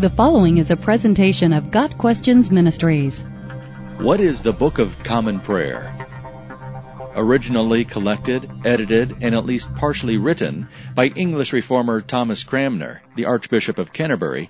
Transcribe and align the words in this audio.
The 0.00 0.08
following 0.08 0.56
is 0.56 0.70
a 0.70 0.78
presentation 0.78 1.52
of 1.52 1.70
Got 1.70 1.98
Questions 1.98 2.50
Ministries. 2.50 3.22
What 3.98 4.18
is 4.18 4.40
the 4.40 4.54
Book 4.54 4.78
of 4.78 4.98
Common 5.02 5.40
Prayer? 5.40 5.94
Originally 7.16 7.84
collected, 7.84 8.50
edited, 8.64 9.14
and 9.20 9.34
at 9.34 9.44
least 9.44 9.74
partially 9.74 10.16
written 10.16 10.68
by 10.94 11.08
English 11.08 11.52
reformer 11.52 12.00
Thomas 12.00 12.44
Cranmer, 12.44 13.02
the 13.14 13.26
Archbishop 13.26 13.76
of 13.76 13.92
Canterbury, 13.92 14.48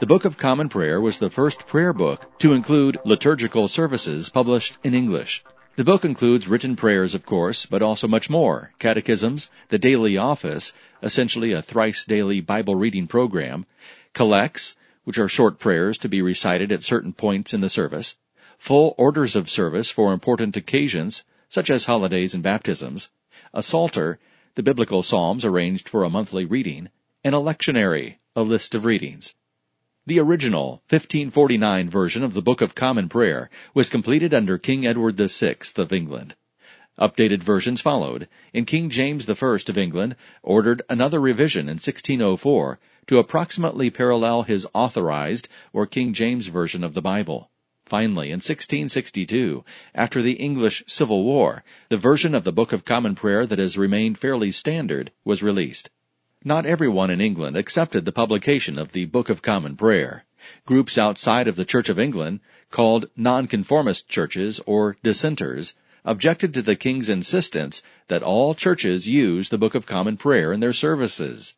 the 0.00 0.06
Book 0.06 0.24
of 0.24 0.38
Common 0.38 0.70
Prayer 0.70 0.98
was 0.98 1.18
the 1.18 1.28
first 1.28 1.66
prayer 1.66 1.92
book 1.92 2.38
to 2.38 2.54
include 2.54 2.98
liturgical 3.04 3.68
services 3.68 4.30
published 4.30 4.78
in 4.82 4.94
English. 4.94 5.44
The 5.74 5.84
book 5.84 6.06
includes 6.06 6.48
written 6.48 6.74
prayers, 6.74 7.14
of 7.14 7.26
course, 7.26 7.66
but 7.66 7.82
also 7.82 8.08
much 8.08 8.30
more 8.30 8.72
catechisms, 8.78 9.50
the 9.68 9.78
daily 9.78 10.16
office, 10.16 10.72
essentially 11.02 11.52
a 11.52 11.60
thrice 11.60 12.02
daily 12.06 12.40
Bible 12.40 12.76
reading 12.76 13.06
program, 13.06 13.66
collects, 14.14 14.74
which 15.06 15.18
are 15.18 15.28
short 15.28 15.60
prayers 15.60 15.98
to 15.98 16.08
be 16.08 16.20
recited 16.20 16.72
at 16.72 16.82
certain 16.82 17.12
points 17.12 17.54
in 17.54 17.60
the 17.60 17.70
service, 17.70 18.16
full 18.58 18.92
orders 18.98 19.36
of 19.36 19.48
service 19.48 19.88
for 19.88 20.12
important 20.12 20.56
occasions, 20.56 21.24
such 21.48 21.70
as 21.70 21.84
holidays 21.84 22.34
and 22.34 22.42
baptisms, 22.42 23.08
a 23.54 23.62
psalter, 23.62 24.18
the 24.56 24.64
biblical 24.64 25.04
psalms 25.04 25.44
arranged 25.44 25.88
for 25.88 26.02
a 26.02 26.10
monthly 26.10 26.44
reading, 26.44 26.88
and 27.22 27.36
a 27.36 27.38
lectionary, 27.38 28.16
a 28.34 28.42
list 28.42 28.74
of 28.74 28.84
readings. 28.84 29.32
The 30.06 30.18
original 30.18 30.82
1549 30.88 31.88
version 31.88 32.24
of 32.24 32.34
the 32.34 32.42
Book 32.42 32.60
of 32.60 32.74
Common 32.74 33.08
Prayer 33.08 33.48
was 33.74 33.88
completed 33.88 34.34
under 34.34 34.58
King 34.58 34.84
Edward 34.84 35.16
VI 35.16 35.56
of 35.76 35.92
England. 35.92 36.34
Updated 36.98 37.42
versions 37.42 37.80
followed, 37.80 38.26
and 38.54 38.66
King 38.66 38.88
James 38.88 39.28
I 39.28 39.32
of 39.32 39.76
England 39.76 40.16
ordered 40.42 40.80
another 40.88 41.20
revision 41.20 41.68
in 41.68 41.74
1604 41.74 42.78
to 43.06 43.18
approximately 43.18 43.90
parallel 43.90 44.44
his 44.44 44.66
authorized 44.72 45.48
or 45.72 45.86
King 45.86 46.12
James 46.14 46.46
version 46.46 46.82
of 46.82 46.94
the 46.94 47.02
Bible. 47.02 47.50
Finally, 47.84 48.28
in 48.28 48.38
1662, 48.38 49.64
after 49.94 50.22
the 50.22 50.32
English 50.32 50.82
Civil 50.86 51.22
War, 51.22 51.62
the 51.88 51.96
version 51.96 52.34
of 52.34 52.44
the 52.44 52.52
Book 52.52 52.72
of 52.72 52.84
Common 52.84 53.14
Prayer 53.14 53.46
that 53.46 53.58
has 53.58 53.78
remained 53.78 54.18
fairly 54.18 54.50
standard 54.50 55.12
was 55.24 55.42
released. 55.42 55.90
Not 56.44 56.66
everyone 56.66 57.10
in 57.10 57.20
England 57.20 57.56
accepted 57.56 58.04
the 58.04 58.12
publication 58.12 58.78
of 58.78 58.92
the 58.92 59.04
Book 59.04 59.28
of 59.28 59.42
Common 59.42 59.76
Prayer. 59.76 60.24
Groups 60.64 60.96
outside 60.96 61.46
of 61.46 61.56
the 61.56 61.64
Church 61.64 61.88
of 61.88 61.98
England, 61.98 62.40
called 62.70 63.10
nonconformist 63.16 64.08
churches 64.08 64.60
or 64.66 64.96
dissenters, 65.02 65.74
objected 66.06 66.54
to 66.54 66.62
the 66.62 66.76
king's 66.76 67.08
insistence 67.08 67.82
that 68.06 68.22
all 68.22 68.54
churches 68.54 69.08
use 69.08 69.48
the 69.48 69.58
Book 69.58 69.74
of 69.74 69.84
Common 69.84 70.16
Prayer 70.16 70.52
in 70.52 70.60
their 70.60 70.72
services. 70.72 71.54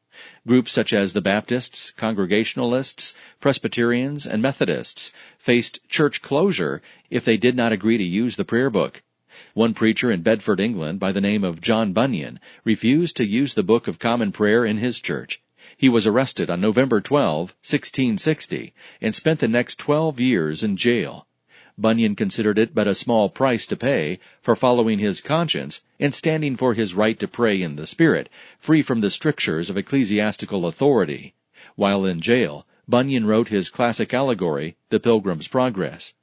Groups 0.47 0.73
such 0.73 0.93
as 0.93 1.13
the 1.13 1.21
Baptists, 1.21 1.93
Congregationalists, 1.93 3.15
Presbyterians, 3.39 4.27
and 4.27 4.41
Methodists 4.41 5.13
faced 5.39 5.87
church 5.89 6.23
closure 6.23 6.83
if 7.11 7.25
they 7.25 7.37
did 7.37 7.55
not 7.55 7.73
agree 7.73 7.99
to 7.99 8.05
use 8.05 8.37
the 8.37 8.45
prayer 8.45 8.71
book. 8.71 9.03
One 9.55 9.75
preacher 9.75 10.11
in 10.11 10.23
Bedford, 10.23 10.59
England, 10.59 10.99
by 10.99 11.13
the 11.13 11.21
name 11.21 11.45
of 11.45 11.61
John 11.61 11.93
Bunyan, 11.93 12.41
refused 12.65 13.17
to 13.19 13.27
use 13.27 13.55
the 13.55 13.63
Book 13.63 13.87
of 13.87 13.99
Common 13.99 14.33
Prayer 14.33 14.65
in 14.65 14.79
his 14.79 14.99
church. 14.99 15.43
He 15.77 15.91
was 15.91 16.07
arrested 16.07 16.49
on 16.49 16.61
November 16.61 17.01
12, 17.01 17.55
1660, 17.63 18.73
and 19.03 19.15
spent 19.15 19.41
the 19.41 19.47
next 19.47 19.79
12 19.79 20.19
years 20.19 20.65
in 20.65 20.77
jail. 20.77 21.28
Bunyan 21.81 22.17
considered 22.17 22.59
it 22.59 22.75
but 22.75 22.89
a 22.89 22.95
small 22.95 23.29
price 23.29 23.65
to 23.67 23.77
pay 23.77 24.19
for 24.43 24.57
following 24.57 24.99
his 24.99 25.21
conscience 25.21 25.81
and 26.01 26.13
standing 26.13 26.57
for 26.57 26.75
his 26.75 26.95
right 26.95 27.17
to 27.21 27.29
pray 27.29 27.63
in 27.63 27.77
the 27.77 27.87
Spirit, 27.87 28.29
free 28.59 28.83
from 28.83 29.01
the 29.01 29.11
strictures 29.11 29.71
of 29.71 29.77
ecclesiastical 29.77 30.67
authority. 30.67 31.35
While 31.77 32.05
in 32.05 32.21
jail, 32.21 32.67
Bunyan 32.89 33.27
wrote 33.27 33.47
his 33.47 33.71
classic 33.71 34.13
allegory, 34.13 34.75
The 34.89 34.99
Pilgrim's 34.99 35.47
Progress. 35.47 36.15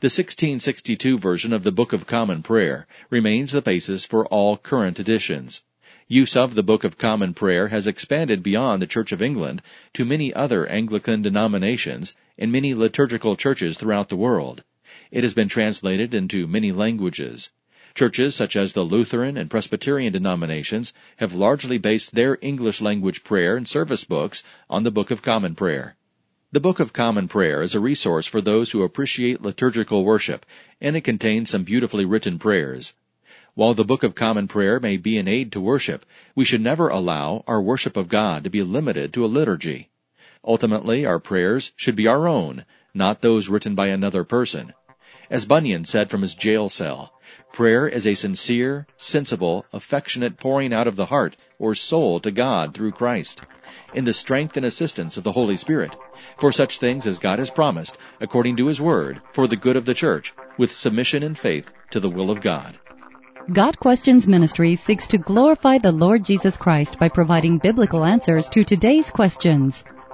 The 0.00 0.06
1662 0.06 1.18
version 1.18 1.52
of 1.52 1.62
the 1.62 1.70
Book 1.70 1.92
of 1.92 2.06
Common 2.06 2.42
Prayer 2.42 2.88
remains 3.08 3.52
the 3.52 3.62
basis 3.62 4.04
for 4.04 4.26
all 4.26 4.56
current 4.56 4.98
editions. 4.98 5.62
Use 6.08 6.34
of 6.34 6.54
the 6.54 6.62
Book 6.62 6.82
of 6.82 6.98
Common 6.98 7.32
Prayer 7.32 7.68
has 7.68 7.86
expanded 7.86 8.42
beyond 8.42 8.82
the 8.82 8.86
Church 8.86 9.12
of 9.12 9.22
England 9.22 9.62
to 9.92 10.04
many 10.04 10.34
other 10.34 10.66
Anglican 10.66 11.22
denominations 11.22 12.16
and 12.36 12.50
many 12.50 12.74
liturgical 12.74 13.36
churches 13.36 13.78
throughout 13.78 14.08
the 14.08 14.16
world. 14.16 14.64
It 15.10 15.24
has 15.24 15.34
been 15.34 15.48
translated 15.48 16.14
into 16.14 16.46
many 16.46 16.72
languages. 16.72 17.50
Churches 17.94 18.34
such 18.34 18.56
as 18.56 18.72
the 18.72 18.82
Lutheran 18.82 19.36
and 19.36 19.48
Presbyterian 19.48 20.12
denominations 20.12 20.92
have 21.16 21.34
largely 21.34 21.78
based 21.78 22.14
their 22.14 22.38
English 22.42 22.80
language 22.80 23.24
prayer 23.24 23.56
and 23.56 23.66
service 23.66 24.04
books 24.04 24.44
on 24.68 24.82
the 24.82 24.90
Book 24.90 25.10
of 25.10 25.22
Common 25.22 25.54
Prayer. 25.54 25.96
The 26.52 26.60
Book 26.60 26.78
of 26.78 26.92
Common 26.92 27.26
Prayer 27.26 27.62
is 27.62 27.74
a 27.74 27.80
resource 27.80 28.26
for 28.26 28.40
those 28.40 28.70
who 28.70 28.82
appreciate 28.82 29.42
liturgical 29.42 30.04
worship, 30.04 30.46
and 30.80 30.94
it 30.94 31.00
contains 31.00 31.50
some 31.50 31.64
beautifully 31.64 32.04
written 32.04 32.38
prayers. 32.38 32.94
While 33.54 33.74
the 33.74 33.84
Book 33.84 34.02
of 34.02 34.14
Common 34.14 34.46
Prayer 34.46 34.78
may 34.78 34.98
be 34.98 35.16
an 35.16 35.26
aid 35.26 35.50
to 35.52 35.60
worship, 35.60 36.04
we 36.34 36.44
should 36.44 36.60
never 36.60 36.88
allow 36.88 37.42
our 37.46 37.62
worship 37.62 37.96
of 37.96 38.08
God 38.08 38.44
to 38.44 38.50
be 38.50 38.62
limited 38.62 39.14
to 39.14 39.24
a 39.24 39.26
liturgy. 39.26 39.88
Ultimately, 40.46 41.04
our 41.04 41.18
prayers 41.18 41.72
should 41.76 41.96
be 41.96 42.06
our 42.06 42.28
own, 42.28 42.64
not 42.94 43.20
those 43.20 43.48
written 43.48 43.74
by 43.74 43.88
another 43.88 44.24
person. 44.24 44.72
As 45.28 45.44
Bunyan 45.44 45.84
said 45.84 46.08
from 46.08 46.22
his 46.22 46.34
jail 46.34 46.68
cell, 46.68 47.12
prayer 47.52 47.88
is 47.88 48.06
a 48.06 48.14
sincere, 48.14 48.86
sensible, 48.96 49.66
affectionate 49.72 50.38
pouring 50.38 50.72
out 50.72 50.86
of 50.86 50.94
the 50.94 51.06
heart 51.06 51.36
or 51.58 51.74
soul 51.74 52.20
to 52.20 52.30
God 52.30 52.74
through 52.74 52.92
Christ 52.92 53.42
in 53.94 54.04
the 54.04 54.14
strength 54.14 54.56
and 54.56 54.64
assistance 54.64 55.16
of 55.16 55.24
the 55.24 55.32
Holy 55.32 55.56
Spirit, 55.56 55.96
for 56.38 56.52
such 56.52 56.78
things 56.78 57.06
as 57.06 57.18
God 57.18 57.38
has 57.38 57.50
promised, 57.50 57.98
according 58.20 58.56
to 58.56 58.66
His 58.66 58.80
Word, 58.80 59.20
for 59.32 59.48
the 59.48 59.56
good 59.56 59.76
of 59.76 59.84
the 59.84 59.94
church, 59.94 60.32
with 60.58 60.72
submission 60.72 61.22
and 61.22 61.36
faith 61.36 61.72
to 61.90 61.98
the 61.98 62.10
will 62.10 62.30
of 62.30 62.40
God. 62.40 62.78
Got 63.52 63.78
Questions 63.78 64.26
Ministry 64.26 64.76
seeks 64.76 65.06
to 65.08 65.18
glorify 65.18 65.78
the 65.78 65.92
Lord 65.92 66.24
Jesus 66.24 66.56
Christ 66.56 66.98
by 66.98 67.08
providing 67.08 67.58
biblical 67.58 68.04
answers 68.04 68.48
to 68.50 68.64
today's 68.64 69.10
questions. 69.10 69.84